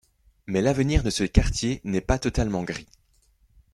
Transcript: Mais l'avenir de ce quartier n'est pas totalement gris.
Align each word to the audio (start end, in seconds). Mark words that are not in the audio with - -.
Mais 0.47 0.63
l'avenir 0.63 1.03
de 1.03 1.11
ce 1.11 1.23
quartier 1.25 1.79
n'est 1.83 2.01
pas 2.01 2.17
totalement 2.17 2.63
gris. 2.63 2.87